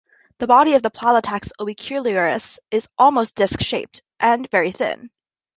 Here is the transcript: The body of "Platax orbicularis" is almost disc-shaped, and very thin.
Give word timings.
The 0.39 0.47
body 0.47 0.73
of 0.73 0.81
"Platax 0.81 1.51
orbicularis" 1.59 2.57
is 2.71 2.89
almost 2.97 3.35
disc-shaped, 3.35 4.01
and 4.19 4.49
very 4.49 4.71
thin. 4.71 5.11